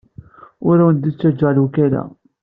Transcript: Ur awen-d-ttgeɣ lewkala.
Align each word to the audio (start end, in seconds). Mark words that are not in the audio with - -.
Ur 0.67 0.77
awen-d-ttgeɣ 0.79 1.51
lewkala. 1.53 2.03